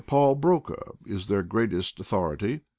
Paul 0.07 0.33
Broca 0.33 0.93
is 1.05 1.27
their 1.27 1.43
greatest 1.43 1.99
au 1.99 2.03
thority. 2.03 2.61